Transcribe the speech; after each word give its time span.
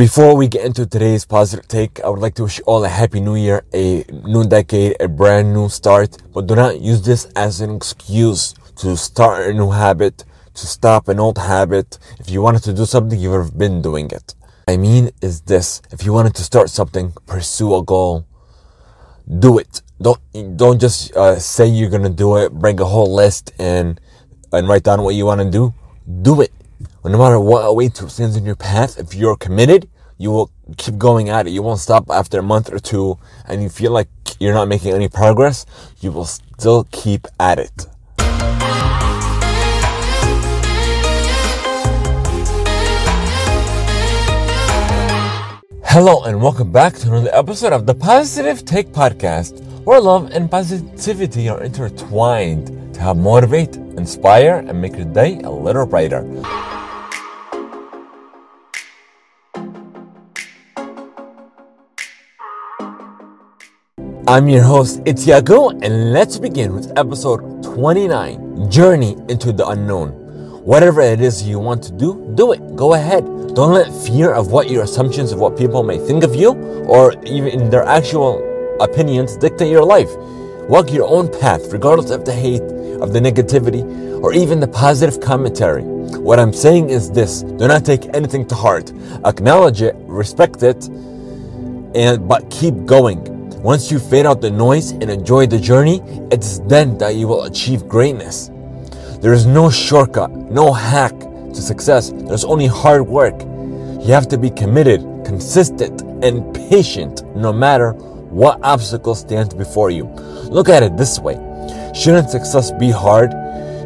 Before 0.00 0.34
we 0.34 0.48
get 0.48 0.64
into 0.64 0.86
today's 0.86 1.26
positive 1.26 1.68
take, 1.68 2.00
I 2.00 2.08
would 2.08 2.20
like 2.20 2.32
to 2.36 2.44
wish 2.44 2.56
you 2.56 2.64
all 2.64 2.82
a 2.82 2.88
happy 2.88 3.20
new 3.20 3.36
year, 3.36 3.66
a 3.74 4.02
new 4.24 4.48
decade, 4.48 4.96
a 4.98 5.08
brand 5.08 5.52
new 5.52 5.68
start. 5.68 6.16
But 6.32 6.46
do 6.46 6.54
not 6.54 6.80
use 6.80 7.02
this 7.02 7.26
as 7.36 7.60
an 7.60 7.76
excuse 7.76 8.54
to 8.76 8.96
start 8.96 9.46
a 9.46 9.52
new 9.52 9.72
habit, 9.72 10.24
to 10.54 10.66
stop 10.66 11.08
an 11.08 11.20
old 11.20 11.36
habit. 11.36 11.98
If 12.18 12.30
you 12.30 12.40
wanted 12.40 12.62
to 12.62 12.72
do 12.72 12.86
something, 12.86 13.20
you 13.20 13.28
would 13.30 13.42
have 13.44 13.58
been 13.58 13.82
doing 13.82 14.10
it. 14.10 14.34
I 14.66 14.78
mean 14.78 15.10
is 15.20 15.42
this. 15.42 15.82
If 15.90 16.06
you 16.06 16.14
wanted 16.14 16.34
to 16.36 16.44
start 16.44 16.70
something, 16.70 17.12
pursue 17.26 17.74
a 17.74 17.84
goal. 17.84 18.24
Do 19.28 19.58
it. 19.58 19.82
Don't, 20.00 20.18
don't 20.56 20.80
just 20.80 21.14
uh, 21.14 21.38
say 21.38 21.66
you're 21.66 21.90
gonna 21.90 22.08
do 22.08 22.38
it, 22.38 22.54
bring 22.54 22.80
a 22.80 22.86
whole 22.86 23.14
list 23.14 23.52
and, 23.58 24.00
and 24.50 24.66
write 24.66 24.84
down 24.84 25.02
what 25.02 25.14
you 25.14 25.26
wanna 25.26 25.50
do. 25.50 25.74
Do 26.22 26.40
it 26.40 26.54
no 27.08 27.16
matter 27.16 27.40
what 27.40 27.74
weight 27.74 27.96
stands 27.96 28.36
in 28.36 28.44
your 28.44 28.56
path, 28.56 28.98
if 28.98 29.14
you're 29.14 29.36
committed, 29.36 29.88
you 30.18 30.30
will 30.30 30.50
keep 30.76 30.98
going 30.98 31.30
at 31.30 31.46
it. 31.46 31.50
You 31.50 31.62
won't 31.62 31.80
stop 31.80 32.10
after 32.10 32.40
a 32.40 32.42
month 32.42 32.70
or 32.70 32.78
two 32.78 33.18
and 33.48 33.62
you 33.62 33.70
feel 33.70 33.90
like 33.90 34.08
you're 34.38 34.52
not 34.52 34.68
making 34.68 34.92
any 34.92 35.08
progress. 35.08 35.64
You 36.00 36.12
will 36.12 36.26
still 36.26 36.86
keep 36.90 37.26
at 37.38 37.58
it. 37.58 37.86
Hello 45.84 46.22
and 46.24 46.42
welcome 46.42 46.70
back 46.70 46.94
to 46.96 47.08
another 47.08 47.30
episode 47.32 47.72
of 47.72 47.86
the 47.86 47.94
Positive 47.94 48.62
Take 48.64 48.88
Podcast, 48.88 49.60
where 49.84 50.00
love 50.00 50.30
and 50.32 50.50
positivity 50.50 51.48
are 51.48 51.62
intertwined 51.62 52.94
to 52.94 53.00
help 53.00 53.16
motivate, 53.16 53.74
inspire, 53.76 54.56
and 54.56 54.80
make 54.80 54.96
your 54.96 55.06
day 55.06 55.40
a 55.40 55.50
little 55.50 55.86
brighter. 55.86 56.20
I'm 64.30 64.48
your 64.48 64.62
host, 64.62 65.02
Itiago, 65.06 65.72
and 65.82 66.12
let's 66.12 66.38
begin 66.38 66.72
with 66.72 66.96
episode 66.96 67.64
29 67.64 68.70
Journey 68.70 69.16
into 69.28 69.50
the 69.50 69.66
Unknown. 69.66 70.10
Whatever 70.62 71.00
it 71.00 71.20
is 71.20 71.42
you 71.42 71.58
want 71.58 71.82
to 71.82 71.92
do, 71.92 72.32
do 72.36 72.52
it. 72.52 72.76
Go 72.76 72.94
ahead. 72.94 73.24
Don't 73.56 73.72
let 73.72 73.92
fear 74.06 74.32
of 74.32 74.52
what 74.52 74.70
your 74.70 74.84
assumptions 74.84 75.32
of 75.32 75.40
what 75.40 75.58
people 75.58 75.82
may 75.82 75.98
think 75.98 76.22
of 76.22 76.36
you 76.36 76.50
or 76.86 77.12
even 77.24 77.70
their 77.70 77.82
actual 77.82 78.38
opinions 78.80 79.36
dictate 79.36 79.68
your 79.68 79.84
life. 79.84 80.10
Walk 80.68 80.92
your 80.92 81.08
own 81.08 81.28
path, 81.40 81.72
regardless 81.72 82.12
of 82.12 82.24
the 82.24 82.32
hate, 82.32 82.62
of 83.02 83.12
the 83.12 83.18
negativity, 83.18 83.82
or 84.22 84.32
even 84.32 84.60
the 84.60 84.68
positive 84.68 85.20
commentary. 85.20 85.82
What 85.82 86.38
I'm 86.38 86.52
saying 86.52 86.90
is 86.90 87.10
this 87.10 87.42
do 87.42 87.66
not 87.66 87.84
take 87.84 88.06
anything 88.14 88.46
to 88.46 88.54
heart. 88.54 88.92
Acknowledge 89.24 89.82
it, 89.82 89.96
respect 90.06 90.62
it, 90.62 90.86
and 91.96 92.28
but 92.28 92.48
keep 92.48 92.86
going. 92.86 93.29
Once 93.62 93.90
you 93.90 93.98
fade 93.98 94.24
out 94.24 94.40
the 94.40 94.50
noise 94.50 94.92
and 94.92 95.10
enjoy 95.10 95.46
the 95.46 95.58
journey, 95.58 96.00
it's 96.32 96.60
then 96.60 96.96
that 96.96 97.14
you 97.14 97.28
will 97.28 97.44
achieve 97.44 97.86
greatness. 97.86 98.50
There 99.20 99.34
is 99.34 99.44
no 99.44 99.68
shortcut, 99.68 100.30
no 100.30 100.72
hack 100.72 101.12
to 101.20 101.56
success. 101.56 102.10
There's 102.10 102.44
only 102.44 102.66
hard 102.66 103.06
work. 103.06 103.38
You 103.42 104.14
have 104.14 104.28
to 104.28 104.38
be 104.38 104.48
committed, 104.48 105.02
consistent, 105.26 106.00
and 106.24 106.54
patient 106.54 107.22
no 107.36 107.52
matter 107.52 107.92
what 107.92 108.58
obstacle 108.62 109.14
stands 109.14 109.52
before 109.52 109.90
you. 109.90 110.04
Look 110.48 110.70
at 110.70 110.82
it 110.82 110.96
this 110.96 111.18
way. 111.18 111.34
Shouldn't 111.94 112.30
success 112.30 112.72
be 112.72 112.90
hard? 112.90 113.32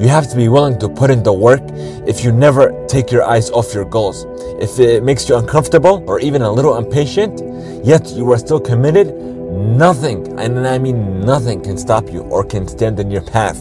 You 0.00 0.08
have 0.08 0.28
to 0.30 0.36
be 0.36 0.48
willing 0.48 0.80
to 0.80 0.88
put 0.88 1.10
in 1.10 1.22
the 1.22 1.32
work 1.32 1.62
if 2.08 2.24
you 2.24 2.32
never 2.32 2.74
take 2.88 3.12
your 3.12 3.22
eyes 3.22 3.50
off 3.50 3.72
your 3.72 3.84
goals. 3.84 4.26
If 4.60 4.80
it 4.80 5.04
makes 5.04 5.28
you 5.28 5.36
uncomfortable 5.36 6.02
or 6.08 6.18
even 6.18 6.42
a 6.42 6.50
little 6.50 6.76
impatient, 6.76 7.40
yet 7.84 8.08
you 8.08 8.32
are 8.32 8.38
still 8.38 8.58
committed, 8.58 9.14
Nothing, 9.60 10.38
and 10.38 10.66
I 10.66 10.78
mean 10.78 11.20
nothing, 11.20 11.60
can 11.60 11.76
stop 11.76 12.10
you 12.10 12.22
or 12.22 12.44
can 12.44 12.66
stand 12.66 12.98
in 12.98 13.10
your 13.10 13.20
path. 13.20 13.58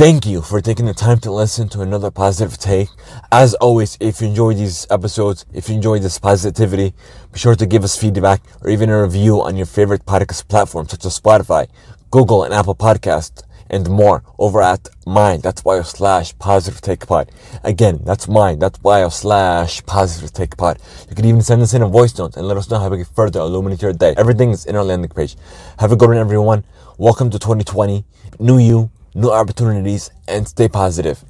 Thank 0.00 0.24
you 0.24 0.40
for 0.40 0.62
taking 0.62 0.86
the 0.86 0.94
time 0.94 1.18
to 1.20 1.30
listen 1.30 1.68
to 1.68 1.82
another 1.82 2.10
positive 2.10 2.56
take. 2.56 2.88
As 3.30 3.52
always, 3.56 3.98
if 4.00 4.22
you 4.22 4.28
enjoy 4.28 4.54
these 4.54 4.86
episodes, 4.88 5.44
if 5.52 5.68
you 5.68 5.74
enjoy 5.74 5.98
this 5.98 6.18
positivity, 6.18 6.94
be 7.30 7.38
sure 7.38 7.54
to 7.54 7.66
give 7.66 7.84
us 7.84 7.98
feedback 7.98 8.40
or 8.62 8.70
even 8.70 8.88
a 8.88 9.02
review 9.02 9.42
on 9.42 9.58
your 9.58 9.66
favorite 9.66 10.06
podcast 10.06 10.48
platform 10.48 10.88
such 10.88 11.04
as 11.04 11.20
Spotify, 11.20 11.68
Google, 12.10 12.44
and 12.44 12.54
Apple 12.54 12.74
Podcast 12.74 13.42
and 13.70 13.88
more 13.88 14.22
over 14.38 14.60
at 14.60 14.88
mine. 15.06 15.40
That's 15.40 15.62
bio 15.62 15.82
slash 15.82 16.36
positive 16.38 16.80
take 16.80 17.06
pod. 17.06 17.30
Again, 17.64 18.00
that's 18.04 18.28
mine. 18.28 18.58
That's 18.58 18.78
bio 18.78 19.08
slash 19.08 19.84
positive 19.86 20.32
take 20.32 20.56
pod. 20.56 20.78
You 21.08 21.16
can 21.16 21.24
even 21.24 21.42
send 21.42 21.62
us 21.62 21.72
in 21.72 21.82
a 21.82 21.88
voice 21.88 22.18
note 22.18 22.36
and 22.36 22.46
let 22.46 22.56
us 22.56 22.68
know 22.70 22.78
how 22.78 22.88
we 22.88 22.98
can 22.98 23.06
further 23.14 23.40
illuminate 23.40 23.80
your 23.80 23.92
day. 23.92 24.14
Everything 24.18 24.50
is 24.50 24.66
in 24.66 24.76
our 24.76 24.84
landing 24.84 25.10
page. 25.10 25.36
Have 25.78 25.92
a 25.92 25.96
good 25.96 26.08
one, 26.08 26.18
everyone. 26.18 26.64
Welcome 26.98 27.30
to 27.30 27.38
2020. 27.38 28.04
New 28.38 28.58
you, 28.58 28.90
new 29.14 29.30
opportunities, 29.30 30.10
and 30.28 30.46
stay 30.46 30.68
positive. 30.68 31.24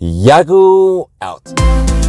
Yagu 0.00 1.08
out. 1.20 2.01